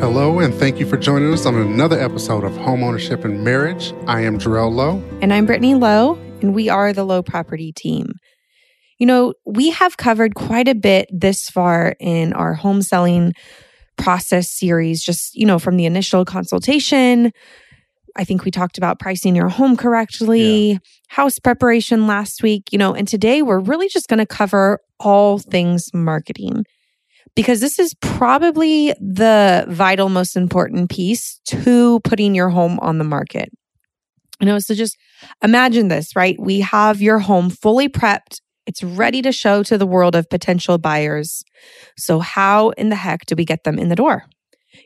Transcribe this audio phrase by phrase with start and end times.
[0.00, 3.92] Hello, and thank you for joining us on another episode of Homeownership and Marriage.
[4.06, 5.04] I am Jarrell Lowe.
[5.20, 8.14] And I'm Brittany Lowe, and we are the Lowe Property Team.
[8.96, 13.34] You know, we have covered quite a bit this far in our home selling
[13.98, 17.30] process series, just, you know, from the initial consultation.
[18.16, 20.78] I think we talked about pricing your home correctly, yeah.
[21.08, 25.38] house preparation last week, you know, and today we're really just going to cover all
[25.38, 26.64] things marketing
[27.34, 33.04] because this is probably the vital, most important piece to putting your home on the
[33.04, 33.50] market.
[34.40, 34.96] You know, so just
[35.42, 36.36] imagine this, right?
[36.40, 38.40] We have your home fully prepped.
[38.66, 41.42] It's ready to show to the world of potential buyers.
[41.98, 44.24] So, how in the heck do we get them in the door?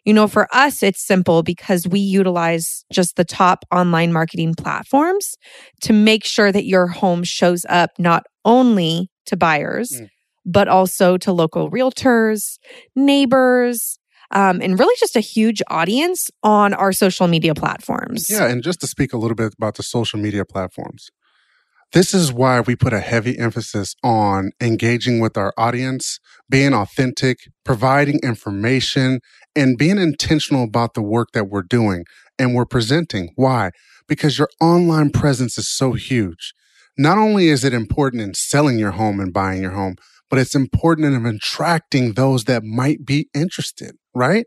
[0.04, 5.34] You know, for us, it's simple because we utilize just the top online marketing platforms
[5.82, 10.08] to make sure that your home shows up not only to buyers, mm
[10.44, 12.58] but also to local realtors,
[12.94, 13.98] neighbors,
[14.30, 18.28] um, and really just a huge audience on our social media platforms.
[18.28, 21.10] Yeah, and just to speak a little bit about the social media platforms.
[21.92, 26.18] This is why we put a heavy emphasis on engaging with our audience,
[26.50, 29.20] being authentic, providing information,
[29.54, 32.04] and being intentional about the work that we're doing
[32.36, 33.30] and we're presenting.
[33.36, 33.70] Why?
[34.08, 36.52] Because your online presence is so huge.
[36.98, 39.94] Not only is it important in selling your home and buying your home,
[40.34, 44.46] but it's important in attracting those that might be interested, right?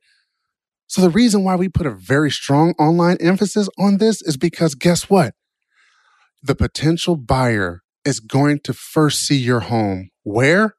[0.87, 4.75] So the reason why we put a very strong online emphasis on this is because
[4.75, 5.33] guess what?
[6.43, 10.75] The potential buyer is going to first see your home where?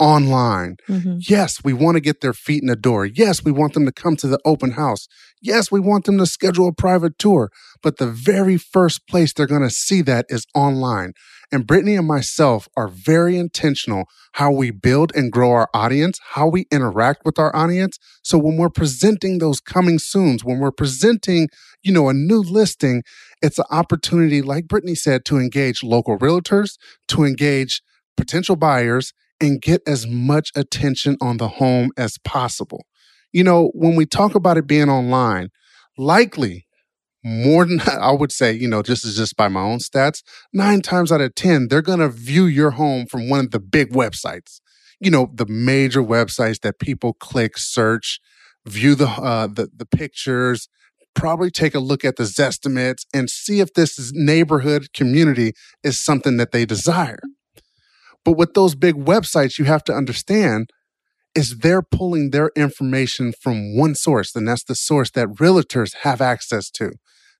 [0.00, 0.76] online.
[0.88, 1.18] Mm-hmm.
[1.20, 3.06] Yes, we want to get their feet in the door.
[3.06, 5.06] Yes, we want them to come to the open house.
[5.40, 7.50] Yes, we want them to schedule a private tour.
[7.82, 11.12] But the very first place they're going to see that is online.
[11.54, 16.48] And Brittany and myself are very intentional how we build and grow our audience, how
[16.48, 17.96] we interact with our audience.
[18.24, 21.48] So when we're presenting those coming soons, when we're presenting,
[21.84, 23.04] you know, a new listing,
[23.40, 26.76] it's an opportunity, like Brittany said, to engage local realtors,
[27.06, 27.82] to engage
[28.16, 32.84] potential buyers and get as much attention on the home as possible.
[33.32, 35.50] You know, when we talk about it being online,
[35.96, 36.66] likely
[37.24, 40.82] more than I would say, you know, just as just by my own stats, nine
[40.82, 43.92] times out of 10, they're going to view your home from one of the big
[43.92, 44.60] websites,
[45.00, 48.20] you know, the major websites that people click, search,
[48.66, 50.68] view the, uh, the, the pictures,
[51.14, 55.52] probably take a look at the Zestimates and see if this neighborhood community
[55.82, 57.20] is something that they desire.
[58.24, 60.70] But with those big websites, you have to understand
[61.34, 66.20] is they're pulling their information from one source, and that's the source that realtors have
[66.20, 66.92] access to.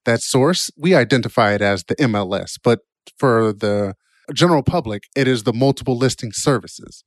[0.05, 2.81] That source, we identify it as the MLS, but
[3.19, 3.95] for the
[4.33, 7.05] general public, it is the multiple listing services.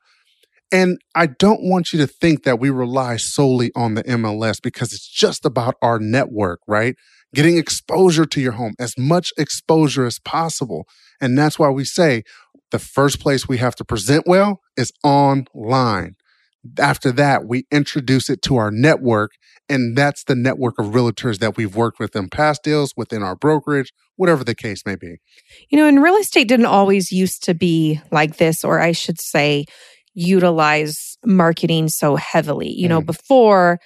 [0.71, 4.91] And I don't want you to think that we rely solely on the MLS because
[4.93, 6.95] it's just about our network, right?
[7.33, 10.85] Getting exposure to your home, as much exposure as possible.
[11.21, 12.23] And that's why we say
[12.71, 16.15] the first place we have to present well is online.
[16.79, 19.31] After that, we introduce it to our network,
[19.69, 23.35] and that's the network of realtors that we've worked with in past deals, within our
[23.35, 25.17] brokerage, whatever the case may be.
[25.69, 29.19] You know, and real estate didn't always used to be like this, or I should
[29.19, 29.65] say,
[30.13, 32.71] utilize marketing so heavily.
[32.71, 32.89] You mm.
[32.89, 33.79] know, before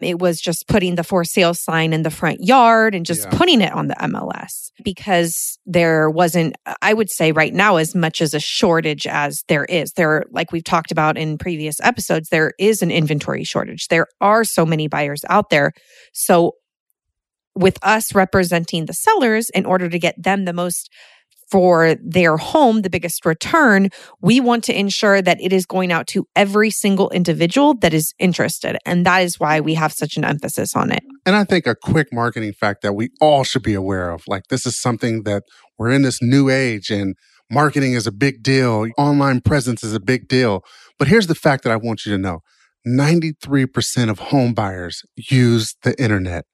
[0.00, 3.36] it was just putting the for sale sign in the front yard and just yeah.
[3.36, 8.20] putting it on the MLS because there wasn't, I would say right now, as much
[8.20, 9.92] as a shortage as there is.
[9.92, 13.88] There, like we've talked about in previous episodes, there is an inventory shortage.
[13.88, 15.72] There are so many buyers out there.
[16.12, 16.52] So
[17.54, 20.90] with us representing the sellers in order to get them the most
[21.50, 23.88] for their home, the biggest return,
[24.20, 28.14] we want to ensure that it is going out to every single individual that is
[28.18, 28.76] interested.
[28.84, 31.02] And that is why we have such an emphasis on it.
[31.24, 34.48] And I think a quick marketing fact that we all should be aware of like,
[34.48, 35.44] this is something that
[35.78, 37.14] we're in this new age and
[37.50, 40.62] marketing is a big deal, online presence is a big deal.
[40.98, 42.40] But here's the fact that I want you to know
[42.86, 46.44] 93% of home buyers use the internet.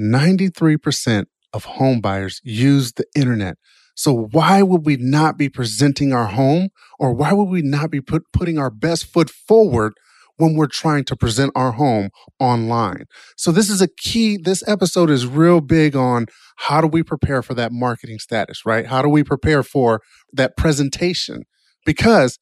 [0.00, 3.56] 93% of home buyers use the internet.
[3.94, 8.00] So why would we not be presenting our home or why would we not be
[8.00, 9.94] put, putting our best foot forward
[10.40, 12.08] when we're trying to present our home
[12.38, 13.04] online.
[13.36, 14.38] So this is a key.
[14.38, 16.26] This episode is real big on
[16.56, 18.86] how do we prepare for that marketing status, right?
[18.86, 20.00] How do we prepare for
[20.32, 21.42] that presentation?
[21.84, 22.38] Because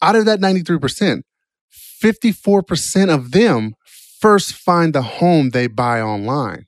[0.00, 1.20] out of that 93%,
[2.02, 3.74] 54% of them
[4.20, 6.64] first find the home they buy online.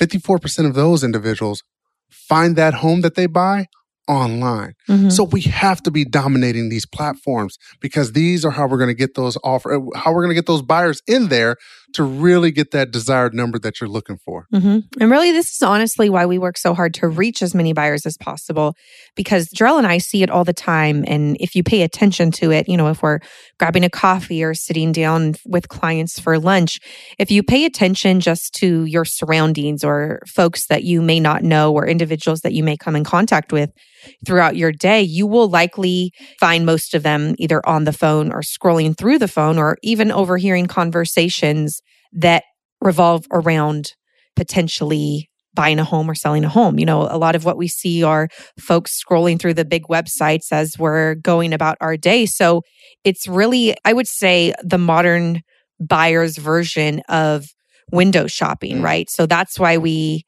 [0.00, 1.62] 54% of those individuals
[2.10, 3.66] find that home that they buy
[4.08, 4.74] online.
[4.88, 5.08] Mm-hmm.
[5.10, 8.94] So we have to be dominating these platforms because these are how we're going to
[8.94, 11.56] get those offer how we're going to get those buyers in there
[11.94, 14.46] to really get that desired number that you're looking for.
[14.52, 14.78] Mm-hmm.
[15.00, 18.06] And really this is honestly why we work so hard to reach as many buyers
[18.06, 18.74] as possible
[19.14, 22.50] because Jarrell and I see it all the time and if you pay attention to
[22.50, 23.20] it, you know, if we're
[23.58, 26.78] grabbing a coffee or sitting down with clients for lunch,
[27.18, 31.72] if you pay attention just to your surroundings or folks that you may not know
[31.72, 33.70] or individuals that you may come in contact with,
[34.24, 38.40] throughout your day, you will likely find most of them either on the phone or
[38.40, 41.82] scrolling through the phone or even overhearing conversations
[42.16, 42.44] that
[42.80, 43.92] revolve around
[44.34, 46.78] potentially buying a home or selling a home.
[46.78, 48.28] You know, a lot of what we see are
[48.60, 52.26] folks scrolling through the big websites as we're going about our day.
[52.26, 52.62] So
[53.04, 55.40] it's really, I would say, the modern
[55.80, 57.46] buyer's version of
[57.90, 58.84] window shopping, mm.
[58.84, 59.08] right?
[59.10, 60.24] So that's why we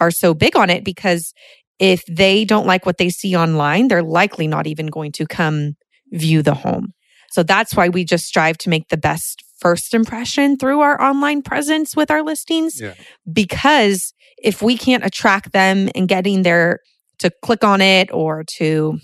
[0.00, 1.32] are so big on it because
[1.78, 5.74] if they don't like what they see online, they're likely not even going to come
[6.12, 6.88] view the home.
[7.30, 11.42] So that's why we just strive to make the best first impression through our online
[11.42, 12.80] presence with our listings.
[12.80, 12.94] Yeah.
[13.30, 16.80] Because if we can't attract them and getting there
[17.18, 18.98] to click on it or to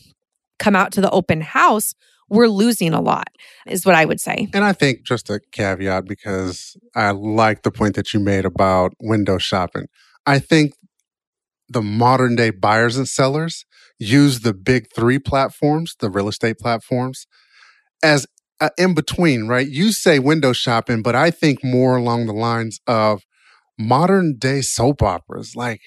[0.59, 1.95] come out to the open house,
[2.29, 3.29] we're losing a lot,
[3.67, 4.49] is what I would say.
[4.53, 8.95] And I think just a caveat because I like the point that you made about
[9.01, 9.87] window shopping.
[10.25, 10.75] I think
[11.69, 13.65] the modern day buyers and sellers
[13.99, 17.27] use the big three platforms, the real estate platforms,
[18.03, 18.27] as
[18.79, 19.69] in between, right?
[19.69, 23.23] You say window shopping, but I think more along the lines of
[23.79, 25.55] modern day soap operas.
[25.55, 25.81] Like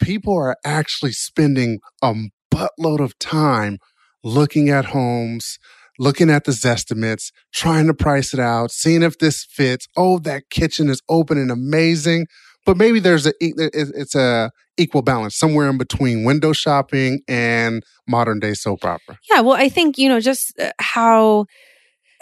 [0.00, 2.14] people are actually spending a
[2.52, 3.78] buttload of time
[4.22, 5.58] looking at homes,
[5.98, 9.86] looking at the estimates, trying to price it out, seeing if this fits.
[9.96, 12.26] Oh, that kitchen is open and amazing
[12.66, 18.38] but maybe there's a it's a equal balance somewhere in between window shopping and modern
[18.38, 19.18] day soap opera.
[19.30, 21.46] Yeah, well, I think you know just uh, how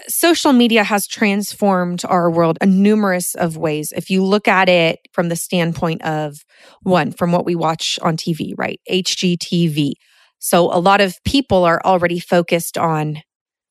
[0.06, 3.93] social media has transformed our world in numerous of ways.
[3.97, 6.39] If you look at it from the standpoint of
[6.83, 8.81] one, from what we watch on TV, right?
[8.91, 9.93] HGTV.
[10.39, 13.23] So a lot of people are already focused on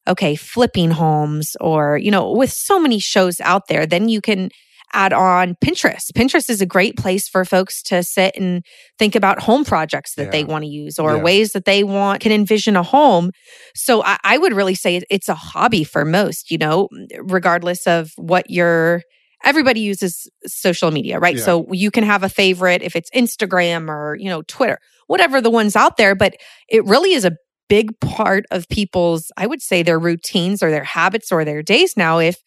[0.08, 4.50] okay, flipping homes or, you know, with so many shows out there, then you can
[4.94, 6.12] add on Pinterest.
[6.14, 8.64] Pinterest is a great place for folks to sit and
[8.98, 10.32] think about home projects that yeah.
[10.32, 11.22] they want to use or yeah.
[11.22, 13.32] ways that they want can envision a home.
[13.76, 16.90] So I, I would really say it's a hobby for most, you know,
[17.20, 19.02] regardless of what your
[19.44, 21.38] everybody uses social media, right?
[21.38, 21.44] Yeah.
[21.44, 25.50] So you can have a favorite if it's Instagram or, you know, Twitter, whatever the
[25.50, 26.36] ones out there, but
[26.70, 27.32] it really is a
[27.70, 31.96] big part of people's, I would say, their routines or their habits or their days
[31.98, 32.20] now.
[32.20, 32.38] If,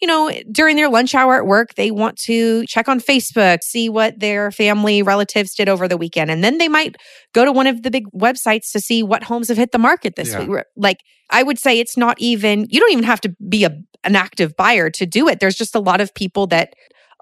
[0.00, 3.88] you know, during their lunch hour at work, they want to check on Facebook, see
[3.88, 6.30] what their family relatives did over the weekend.
[6.30, 6.96] And then they might
[7.34, 10.16] go to one of the big websites to see what homes have hit the market
[10.16, 10.44] this yeah.
[10.44, 10.64] week.
[10.76, 10.98] Like,
[11.30, 14.56] I would say it's not even, you don't even have to be a, an active
[14.56, 15.40] buyer to do it.
[15.40, 16.74] There's just a lot of people that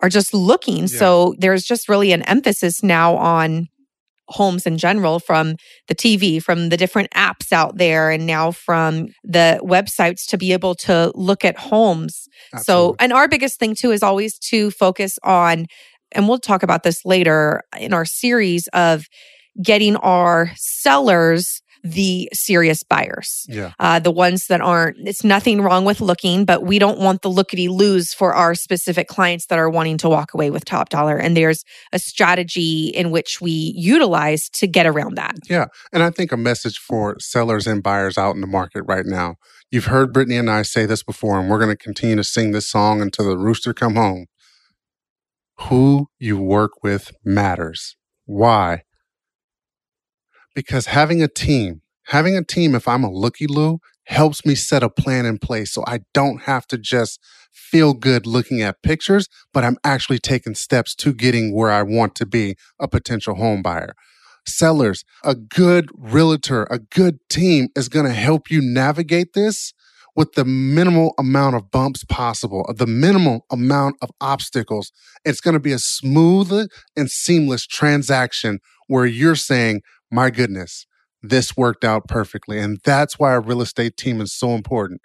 [0.03, 0.81] are just looking.
[0.81, 0.87] Yeah.
[0.99, 3.69] So there's just really an emphasis now on
[4.29, 5.57] homes in general from
[5.89, 10.53] the TV, from the different apps out there, and now from the websites to be
[10.53, 12.29] able to look at homes.
[12.53, 12.65] Absolutely.
[12.65, 15.67] So, and our biggest thing too is always to focus on,
[16.13, 19.07] and we'll talk about this later in our series of
[19.63, 23.47] getting our sellers the serious buyers.
[23.49, 23.73] Yeah.
[23.79, 27.31] Uh, the ones that aren't, it's nothing wrong with looking, but we don't want the
[27.31, 31.17] lookety loos for our specific clients that are wanting to walk away with top dollar.
[31.17, 35.37] And there's a strategy in which we utilize to get around that.
[35.49, 35.67] Yeah.
[35.93, 39.37] And I think a message for sellers and buyers out in the market right now.
[39.71, 42.53] You've heard Brittany and I say this before, and we're going to continue to sing
[42.53, 44.27] this song until the rooster come home.
[45.61, 47.97] Who you work with matters.
[48.27, 48.83] Why?
[50.55, 54.83] Because having a team, having a team, if I'm a looky loo, helps me set
[54.83, 57.21] a plan in place so I don't have to just
[57.53, 62.15] feel good looking at pictures, but I'm actually taking steps to getting where I want
[62.17, 63.95] to be a potential home buyer.
[64.47, 69.73] Sellers, a good realtor, a good team is going to help you navigate this
[70.15, 74.93] with the minimal amount of bumps possible, the minimal amount of obstacles.
[75.25, 80.87] It's going to be a smooth and seamless transaction where you're saying, my goodness,
[81.23, 82.59] this worked out perfectly.
[82.59, 85.01] And that's why a real estate team is so important.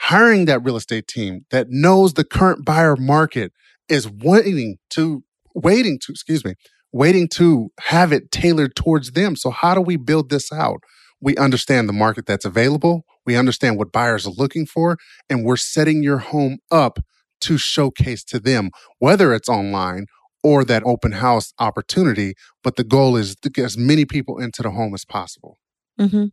[0.00, 3.52] hiring that real estate team that knows the current buyer market
[3.88, 5.22] is waiting to
[5.54, 6.54] waiting to excuse me
[6.92, 10.80] waiting to have it tailored towards them so how do we build this out
[11.20, 14.96] we understand the market that's available we understand what buyers are looking for
[15.28, 16.98] and we're setting your home up
[17.40, 20.06] to showcase to them whether it's online
[20.42, 24.62] or that open house opportunity but the goal is to get as many people into
[24.62, 25.56] the home as possible
[26.00, 26.26] Mm-hmm.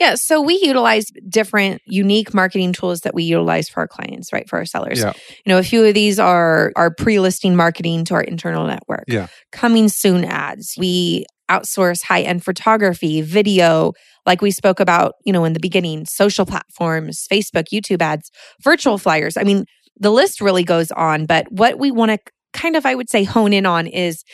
[0.00, 0.16] Yeah.
[0.16, 4.48] So we utilize different unique marketing tools that we utilize for our clients, right?
[4.48, 4.98] For our sellers.
[4.98, 5.12] Yeah.
[5.44, 9.04] You know, a few of these are our pre-listing marketing to our internal network.
[9.06, 9.28] Yeah.
[9.52, 10.74] Coming soon ads.
[10.76, 13.92] We outsource high-end photography, video,
[14.26, 18.30] like we spoke about, you know, in the beginning, social platforms, Facebook, YouTube ads,
[18.62, 19.36] virtual flyers.
[19.36, 19.64] I mean,
[19.96, 22.18] the list really goes on, but what we want to
[22.54, 24.24] kind of, I would say, hone in on is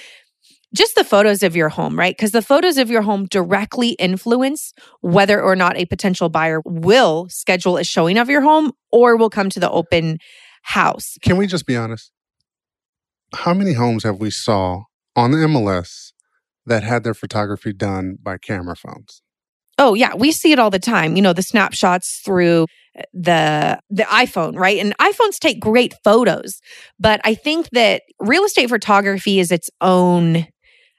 [0.74, 2.16] just the photos of your home, right?
[2.16, 7.26] Because the photos of your home directly influence whether or not a potential buyer will
[7.28, 10.18] schedule a showing of your home or will come to the open
[10.62, 11.16] house.
[11.22, 12.12] Can we just be honest?
[13.34, 14.84] How many homes have we saw
[15.16, 16.12] on the MLS
[16.66, 19.22] that had their photography done by camera phones?
[19.78, 21.16] Oh yeah, we see it all the time.
[21.16, 22.66] You know, the snapshots through
[23.12, 24.78] the the iPhone, right?
[24.78, 26.60] And iPhones take great photos,
[26.98, 30.46] but I think that real estate photography is its own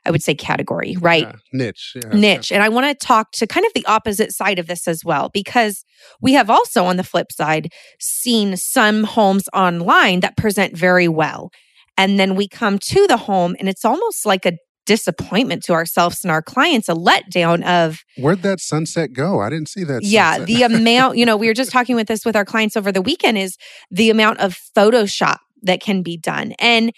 [0.03, 1.27] I would say category, right?
[1.27, 1.93] Yeah, niche.
[1.95, 2.51] Yeah, niche.
[2.51, 5.29] And I want to talk to kind of the opposite side of this as well,
[5.31, 5.85] because
[6.21, 11.51] we have also on the flip side seen some homes online that present very well.
[11.97, 14.53] And then we come to the home and it's almost like a
[14.91, 19.39] disappointment to ourselves and our clients, a letdown of Where'd that sunset go?
[19.39, 20.03] I didn't see that.
[20.03, 20.47] yeah, sunset.
[20.47, 23.01] the amount, you know, we were just talking with this with our clients over the
[23.01, 23.55] weekend is
[23.89, 26.53] the amount of Photoshop that can be done.
[26.59, 26.91] And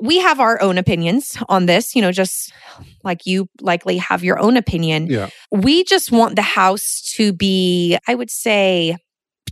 [0.00, 2.52] we have our own opinions on this, you know, just
[3.04, 5.06] like you likely have your own opinion.
[5.06, 5.28] yeah.
[5.52, 8.96] We just want the house to be, I would say,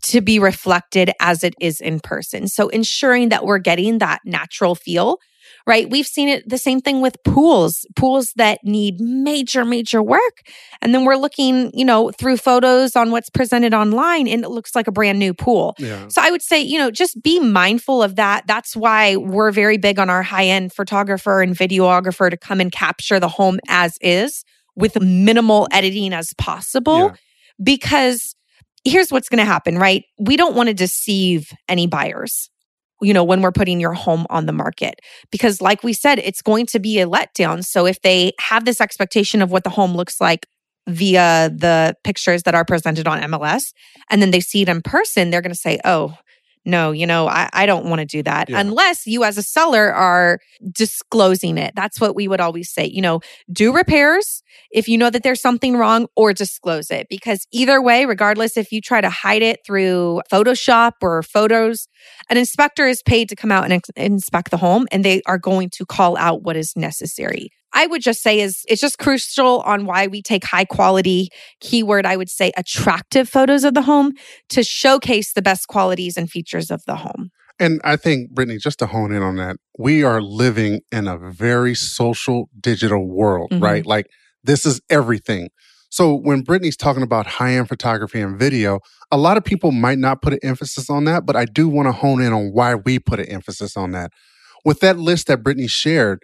[0.07, 2.49] to be reflected as it is in person.
[2.49, 5.19] So ensuring that we're getting that natural feel,
[5.67, 5.91] right?
[5.91, 10.43] We've seen it the same thing with pools, pools that need major, major work.
[10.81, 14.77] And then we're looking, you know, through photos on what's presented online and it looks
[14.77, 15.75] like a brand new pool.
[15.79, 16.07] Yeah.
[16.09, 18.47] So I would say, you know, just be mindful of that.
[18.47, 22.71] That's why we're very big on our high end photographer and videographer to come and
[22.71, 24.45] capture the home as is
[24.77, 26.99] with minimal editing as possible.
[26.99, 27.15] Yeah.
[27.61, 28.36] Because
[28.87, 30.05] here's what's going to happen, right?
[30.19, 32.49] We don't want to deceive any buyers.
[33.03, 35.01] You know, when we're putting your home on the market,
[35.31, 37.63] because like we said, it's going to be a letdown.
[37.63, 40.47] So if they have this expectation of what the home looks like
[40.89, 43.73] via the pictures that are presented on MLS,
[44.09, 46.17] and then they see it in person, they're going to say, oh,
[46.67, 48.61] no, you know, I, I don't want to do that Yeah.
[48.61, 50.41] unless you as a seller are
[50.73, 51.73] disclosing it.
[51.75, 52.87] That's what we would always say.
[52.87, 53.21] You know,
[53.53, 58.05] do repairs if you know that there's something wrong or disclose it because either way,
[58.05, 61.89] regardless if you try to hide it through Photoshop or photos,
[62.31, 65.39] an inspector is paid to come out and ex- inspect the home and they are
[65.39, 67.51] going to call out what is necessary.
[67.77, 71.29] I would just say is it's just crucial on why we take high quality
[71.61, 74.13] keyword I would say attractive photos of the home
[74.49, 77.31] to showcase the best qualities and features of the home.
[77.59, 81.17] And I think, Brittany, just to hone in on that, we are living in a
[81.19, 83.63] very social digital world, Mhm.
[83.63, 83.87] right?
[83.87, 84.07] Like
[84.43, 85.51] this is everything.
[85.91, 88.81] So when Brittany's talking about high end photography and video,
[89.11, 91.87] a lot of people might not put an emphasis on that, but I do want
[91.89, 94.11] to hone in on why we put an emphasis on that.
[94.65, 96.23] With that list that Brittany shared,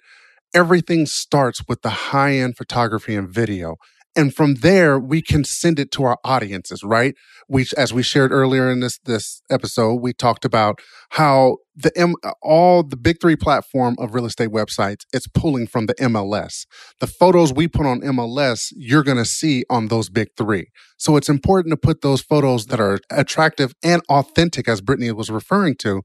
[0.55, 3.77] everything starts with the high end photography and video.
[4.15, 7.15] And from there, we can send it to our audiences, right?
[7.49, 10.81] We, as we shared earlier in this, this episode, we talked about
[11.11, 15.87] how the M, all the big three platform of real estate websites, it's pulling from
[15.87, 16.67] the MLS.
[17.01, 20.69] The photos we put on MLS, you're going to see on those big three.
[20.99, 25.31] So it's important to put those photos that are attractive and authentic, as Brittany was
[25.31, 26.03] referring to.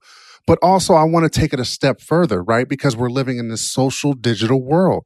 [0.48, 2.66] But also, I want to take it a step further, right?
[2.66, 5.04] Because we're living in this social digital world.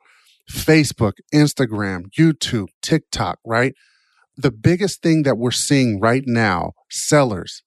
[0.48, 3.74] Facebook, Instagram, YouTube, TikTok, right?
[4.36, 7.64] The biggest thing that we're seeing right now, sellers,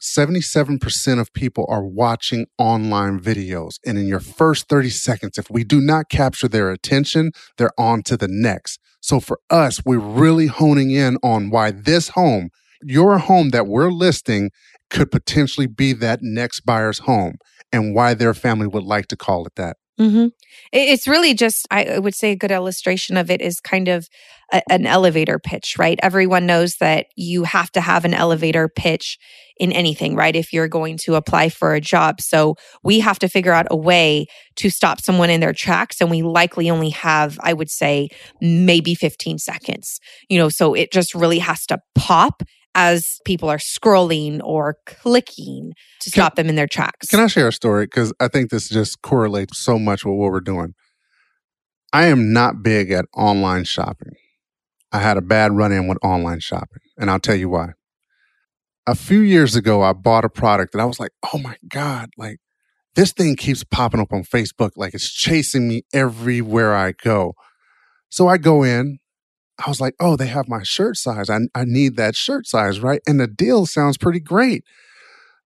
[0.00, 3.74] 77% of people are watching online videos.
[3.86, 8.02] And in your first 30 seconds, if we do not capture their attention, they're on
[8.02, 8.80] to the next.
[9.00, 12.50] So for us, we're really honing in on why this home,
[12.82, 14.50] your home that we're listing,
[14.92, 17.36] could potentially be that next buyer's home
[17.72, 19.76] and why their family would like to call it that.
[19.98, 20.28] Mm-hmm.
[20.72, 24.08] It's really just, I would say, a good illustration of it is kind of
[24.52, 25.98] a, an elevator pitch, right?
[26.02, 29.18] Everyone knows that you have to have an elevator pitch
[29.58, 30.34] in anything, right?
[30.34, 32.20] If you're going to apply for a job.
[32.20, 36.00] So we have to figure out a way to stop someone in their tracks.
[36.00, 38.08] And we likely only have, I would say,
[38.40, 42.42] maybe 15 seconds, you know, so it just really has to pop
[42.74, 47.08] as people are scrolling or clicking to Can- stop them in their tracks.
[47.08, 47.86] Can I share a story?
[47.86, 50.74] Because I think this just correlates so much with what we're doing.
[51.92, 54.14] I am not big at online shopping.
[54.92, 57.70] I had a bad run in with online shopping, and I'll tell you why.
[58.86, 62.10] A few years ago, I bought a product and I was like, oh my God,
[62.16, 62.38] like
[62.94, 67.34] this thing keeps popping up on Facebook like it's chasing me everywhere I go.
[68.08, 68.98] So I go in.
[69.58, 71.28] I was like, oh, they have my shirt size.
[71.28, 73.00] I, I need that shirt size, right?
[73.06, 74.64] And the deal sounds pretty great.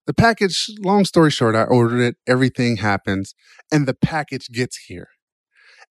[0.07, 2.17] The package, long story short, I ordered it.
[2.27, 3.35] Everything happens,
[3.73, 5.09] and the package gets here.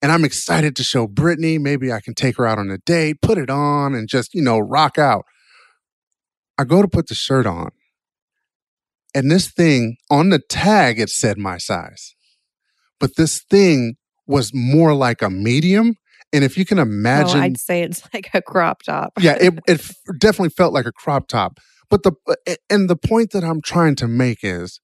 [0.01, 1.57] And I'm excited to show Brittany.
[1.57, 4.41] Maybe I can take her out on a date, put it on, and just, you
[4.41, 5.25] know, rock out.
[6.57, 7.71] I go to put the shirt on,
[9.13, 12.15] and this thing on the tag, it said my size.
[12.99, 13.95] But this thing
[14.25, 15.95] was more like a medium.
[16.35, 19.13] And if you can Oh, imagine, I'd say it's like a crop top.
[19.19, 19.81] yeah, it, it
[20.19, 21.59] definitely felt like a crop top.
[21.89, 24.79] But the uh, and the point that I'm trying to make is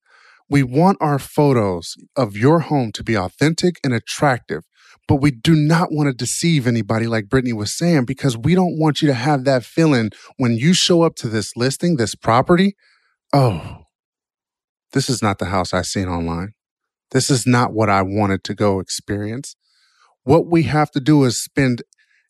[0.50, 4.64] we want our photos of your home to be authentic and attractive,
[5.08, 8.78] but we do not want to deceive anybody like Brittany was saying because we don't
[8.80, 12.76] want you to have that feeling when you show up to this listing, this property,
[13.34, 13.86] oh,
[14.94, 16.54] this is not the house I seen online.
[17.12, 19.56] This is not what I wanted to go experience.
[20.24, 21.82] What we have to do is spend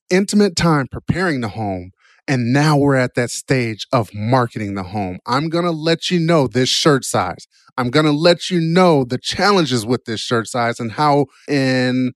[0.09, 1.91] intimate time preparing the home.
[2.27, 5.19] And now we're at that stage of marketing the home.
[5.25, 7.47] I'm going to let you know this shirt size.
[7.77, 12.13] I'm going to let you know the challenges with this shirt size and how, in,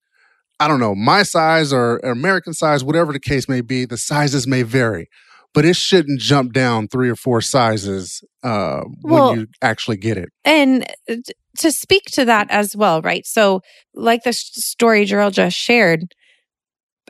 [0.59, 4.45] I don't know, my size or American size, whatever the case may be, the sizes
[4.45, 5.07] may vary.
[5.53, 10.17] But it shouldn't jump down three or four sizes uh, Well- when you actually get
[10.17, 10.29] it.
[10.43, 11.15] And uh,
[11.59, 13.25] to speak to that as well, right?
[13.25, 13.61] So,
[13.93, 16.13] like the story Jarrell just shared,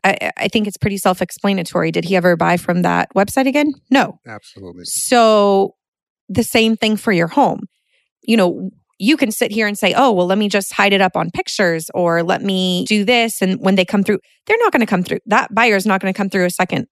[0.04, 1.92] I, I think it's pretty self explanatory.
[1.92, 3.74] Did he ever buy from that website again?
[3.90, 4.20] No.
[4.28, 4.86] Absolutely.
[4.86, 5.76] So,
[6.30, 7.62] the same thing for your home.
[8.24, 11.02] You know, you can sit here and say, oh, well, let me just hide it
[11.02, 13.42] up on pictures or let me do this.
[13.42, 15.20] And when they come through, they're not going to come through.
[15.26, 16.88] That buyer is not going to come through a second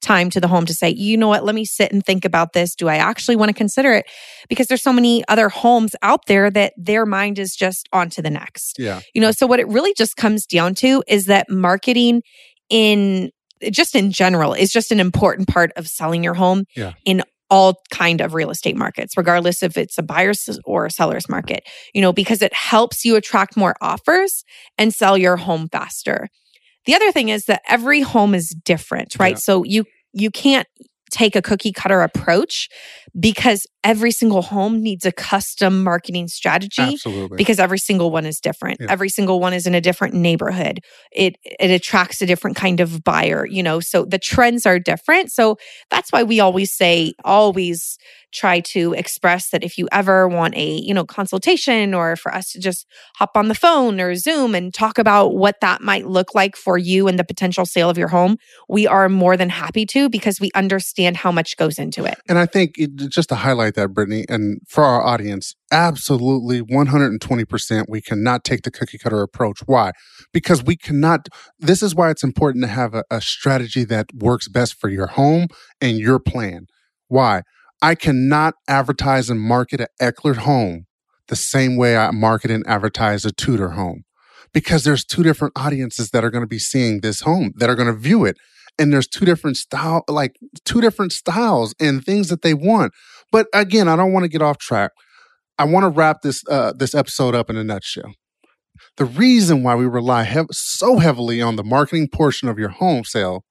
[0.00, 2.52] time to the home to say, you know what, let me sit and think about
[2.52, 2.74] this.
[2.74, 4.06] Do I actually want to consider it?
[4.48, 8.22] Because there's so many other homes out there that their mind is just on to
[8.22, 8.76] the next.
[8.78, 9.00] Yeah.
[9.14, 12.22] You know, so what it really just comes down to is that marketing
[12.68, 13.30] in
[13.72, 16.92] just in general is just an important part of selling your home Yeah.
[17.04, 21.30] in all kind of real estate markets regardless if it's a buyer's or a seller's
[21.30, 24.44] market you know because it helps you attract more offers
[24.76, 26.28] and sell your home faster
[26.88, 29.36] the other thing is that every home is different right Yeah.
[29.48, 30.66] so you you can't
[31.10, 32.68] take a cookie cutter approach
[33.18, 37.36] because every single home needs a custom marketing strategy Absolutely.
[37.36, 38.80] because every single one is different.
[38.80, 38.88] Yeah.
[38.90, 40.80] Every single one is in a different neighborhood.
[41.12, 43.80] It it attracts a different kind of buyer, you know.
[43.80, 45.32] So the trends are different.
[45.32, 45.56] So
[45.90, 47.98] that's why we always say always
[48.30, 52.52] try to express that if you ever want a, you know, consultation or for us
[52.52, 56.34] to just hop on the phone or Zoom and talk about what that might look
[56.34, 58.36] like for you and the potential sale of your home,
[58.68, 62.18] we are more than happy to because we understand how much goes into it.
[62.28, 62.76] And I think
[63.08, 68.70] just to highlight that, Brittany, and for our audience, absolutely 120%, we cannot take the
[68.70, 69.60] cookie cutter approach.
[69.66, 69.92] Why?
[70.32, 74.48] Because we cannot, this is why it's important to have a, a strategy that works
[74.48, 75.48] best for your home
[75.80, 76.66] and your plan.
[77.08, 77.42] Why?
[77.80, 80.86] I cannot advertise and market an Eichler home
[81.28, 84.04] the same way I market and advertise a Tudor home
[84.52, 87.74] because there's two different audiences that are going to be seeing this home that are
[87.74, 88.36] going to view it
[88.78, 92.92] and there's two different style like two different styles and things that they want.
[93.30, 94.92] But again i don't want to get off track.
[95.58, 98.12] I want to wrap this uh, this episode up in a nutshell.
[98.96, 103.04] The reason why we rely hev- so heavily on the marketing portion of your home
[103.04, 103.44] sale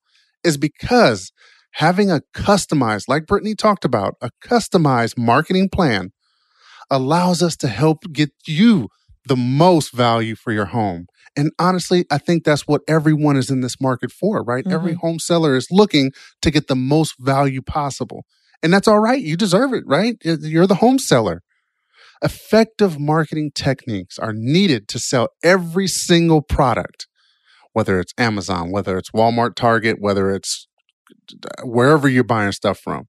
[0.44, 1.32] is because
[1.74, 6.12] having a customized like brittany talked about a customized marketing plan
[6.90, 8.88] allows us to help get you
[9.28, 13.62] the most value for your home and honestly, I think that's what everyone is in
[13.62, 14.66] this market for, right?
[14.66, 15.06] Every mm-hmm.
[15.06, 16.12] home seller is looking
[16.42, 18.26] to get the most value possible.
[18.64, 19.22] And that's all right.
[19.22, 20.18] You deserve it, right?
[20.24, 21.44] You're the home seller.
[22.24, 27.06] Effective marketing techniques are needed to sell every single product,
[27.74, 30.68] whether it's Amazon, whether it's Walmart, Target, whether it's
[31.64, 33.08] wherever you're buying stuff from.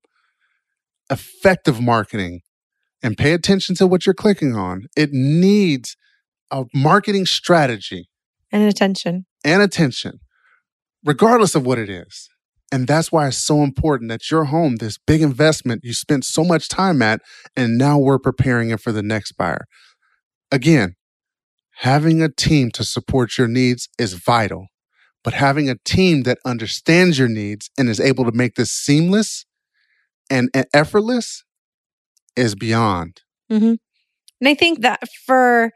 [1.09, 2.43] Effective marketing
[3.03, 4.89] and pay attention to what you're clicking on.
[4.95, 5.97] It needs
[6.51, 8.09] a marketing strategy
[8.51, 9.27] And attention.
[9.45, 10.21] and attention,
[11.05, 12.29] regardless of what it is.
[12.71, 16.45] And that's why it's so important that your home, this big investment you spent so
[16.45, 17.23] much time at,
[17.57, 19.65] and now we're preparing it for the next buyer.
[20.53, 20.95] Again,
[21.77, 24.67] having a team to support your needs is vital,
[25.25, 29.47] but having a team that understands your needs and is able to make this seamless
[30.29, 31.45] and, and effortless
[32.37, 33.23] is beyond.
[33.51, 33.75] Mm-hmm.
[34.41, 35.71] And I think that for,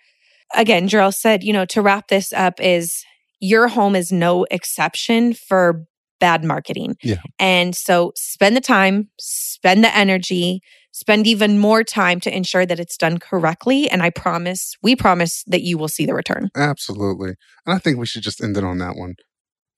[0.55, 3.05] again, Jarrell said, you know, to wrap this up is
[3.41, 5.85] your home is no exception for
[6.21, 6.97] bad marketing.
[7.03, 7.17] Yeah.
[7.39, 10.61] And so spend the time, spend the energy,
[10.93, 13.91] spend even more time to ensure that it's done correctly.
[13.91, 16.51] And I promise, we promise that you will see the return.
[16.57, 17.31] Absolutely.
[17.67, 19.15] And I think we should just end it on that one.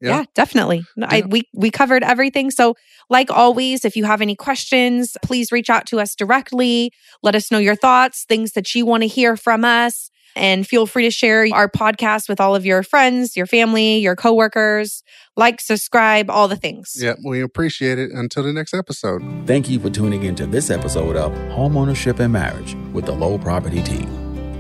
[0.03, 0.25] Yeah, Yeah.
[0.35, 0.85] definitely.
[0.97, 2.51] No, I, we we covered everything.
[2.51, 2.75] So,
[3.09, 6.93] like always, if you have any questions, please reach out to us directly.
[7.23, 10.87] Let us know your thoughts, things that you want to hear from us, and feel
[10.87, 15.03] free to share our podcast with all of your friends, your family, your coworkers.
[15.37, 16.95] Like, subscribe, all the things.
[16.97, 18.11] Yeah, we appreciate it.
[18.13, 19.23] Until the next episode.
[19.47, 23.39] Thank you for tuning in to this episode of Homeownership and Marriage with the Lowe
[23.39, 24.09] Property Team.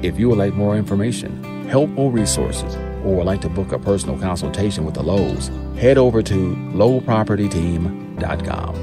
[0.03, 4.19] If you would like more information, helpful resources, or would like to book a personal
[4.19, 8.75] consultation with the Lowe's, head over to lowpropertyteam.com.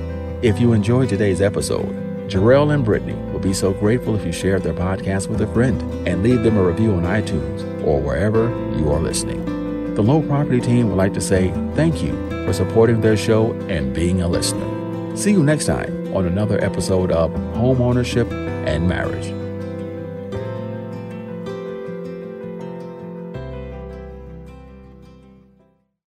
[0.42, 1.88] If you enjoyed today's episode,
[2.28, 5.82] Jarrell and Brittany would be so grateful if you shared their podcast with a friend
[6.08, 9.44] and leave them a review on iTunes or wherever you are listening.
[9.96, 12.14] The Lowe Property Team would like to say thank you
[12.46, 15.18] for supporting their show and being a listener.
[15.18, 18.32] See you next time on another episode of Homeownership
[18.68, 19.41] and Marriage.